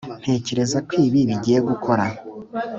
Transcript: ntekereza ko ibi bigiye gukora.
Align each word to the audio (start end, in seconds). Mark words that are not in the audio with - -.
ntekereza 0.21 0.77
ko 0.87 0.93
ibi 1.05 1.19
bigiye 1.29 1.59
gukora. 1.69 2.05